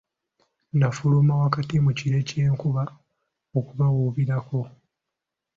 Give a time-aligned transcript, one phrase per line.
[0.77, 2.83] N'afuluma wakati mu kire ky'enkuba
[3.57, 4.59] okubawuubirako.